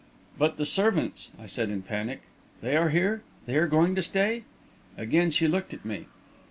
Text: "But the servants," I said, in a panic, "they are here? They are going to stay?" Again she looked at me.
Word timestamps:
"But 0.35 0.57
the 0.57 0.65
servants," 0.65 1.29
I 1.39 1.45
said, 1.45 1.69
in 1.69 1.77
a 1.77 1.81
panic, 1.83 2.23
"they 2.61 2.75
are 2.75 2.89
here? 2.89 3.21
They 3.45 3.55
are 3.57 3.67
going 3.67 3.93
to 3.93 4.01
stay?" 4.01 4.45
Again 4.97 5.29
she 5.29 5.47
looked 5.47 5.75
at 5.75 5.85
me. 5.85 6.07